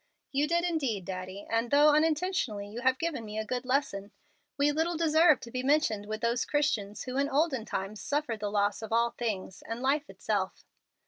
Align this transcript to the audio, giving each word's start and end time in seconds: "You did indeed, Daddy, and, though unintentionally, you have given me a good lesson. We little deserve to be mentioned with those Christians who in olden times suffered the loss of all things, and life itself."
"You 0.31 0.47
did 0.47 0.63
indeed, 0.63 1.05
Daddy, 1.05 1.45
and, 1.47 1.69
though 1.69 1.93
unintentionally, 1.93 2.67
you 2.67 2.81
have 2.81 2.97
given 2.97 3.23
me 3.23 3.37
a 3.37 3.45
good 3.45 3.65
lesson. 3.67 4.09
We 4.57 4.71
little 4.71 4.97
deserve 4.97 5.41
to 5.41 5.51
be 5.51 5.61
mentioned 5.61 6.07
with 6.07 6.21
those 6.21 6.43
Christians 6.43 7.03
who 7.03 7.17
in 7.17 7.29
olden 7.29 7.65
times 7.65 8.01
suffered 8.01 8.39
the 8.39 8.49
loss 8.49 8.81
of 8.81 8.91
all 8.91 9.11
things, 9.11 9.61
and 9.61 9.79
life 9.79 10.09
itself." 10.09 10.65